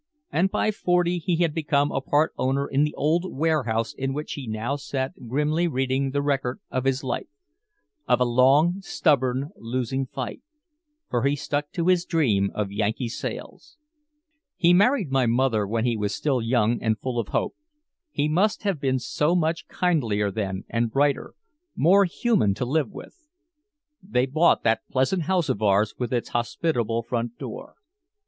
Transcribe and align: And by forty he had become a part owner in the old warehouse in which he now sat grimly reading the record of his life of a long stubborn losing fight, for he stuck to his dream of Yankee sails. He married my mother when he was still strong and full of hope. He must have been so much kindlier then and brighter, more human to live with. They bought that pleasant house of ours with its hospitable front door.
And 0.31 0.49
by 0.49 0.71
forty 0.71 1.19
he 1.19 1.35
had 1.35 1.53
become 1.53 1.91
a 1.91 2.01
part 2.01 2.33
owner 2.35 2.67
in 2.67 2.83
the 2.83 2.95
old 2.95 3.31
warehouse 3.35 3.93
in 3.93 4.13
which 4.13 4.33
he 4.33 4.47
now 4.47 4.75
sat 4.75 5.27
grimly 5.27 5.67
reading 5.67 6.09
the 6.09 6.23
record 6.23 6.59
of 6.71 6.85
his 6.85 7.03
life 7.03 7.27
of 8.07 8.19
a 8.19 8.25
long 8.25 8.81
stubborn 8.81 9.51
losing 9.55 10.07
fight, 10.07 10.41
for 11.07 11.21
he 11.21 11.35
stuck 11.35 11.71
to 11.73 11.85
his 11.85 12.03
dream 12.03 12.49
of 12.55 12.71
Yankee 12.71 13.09
sails. 13.09 13.77
He 14.57 14.73
married 14.73 15.11
my 15.11 15.27
mother 15.27 15.67
when 15.67 15.85
he 15.85 15.95
was 15.95 16.15
still 16.15 16.41
strong 16.41 16.81
and 16.81 16.97
full 16.97 17.19
of 17.19 17.27
hope. 17.27 17.53
He 18.09 18.27
must 18.27 18.63
have 18.63 18.81
been 18.81 18.97
so 18.97 19.35
much 19.35 19.67
kindlier 19.67 20.31
then 20.31 20.63
and 20.67 20.91
brighter, 20.91 21.35
more 21.75 22.05
human 22.05 22.55
to 22.55 22.65
live 22.65 22.89
with. 22.89 23.27
They 24.01 24.25
bought 24.25 24.63
that 24.63 24.81
pleasant 24.89 25.25
house 25.25 25.47
of 25.47 25.61
ours 25.61 25.93
with 25.99 26.11
its 26.11 26.29
hospitable 26.29 27.03
front 27.03 27.37
door. 27.37 27.75